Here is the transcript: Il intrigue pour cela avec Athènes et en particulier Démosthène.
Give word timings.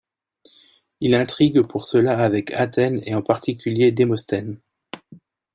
Il 0.99 1.13
intrigue 1.13 1.61
pour 1.61 1.85
cela 1.85 2.17
avec 2.17 2.49
Athènes 2.53 3.01
et 3.05 3.13
en 3.13 3.21
particulier 3.21 3.91
Démosthène. 3.91 4.59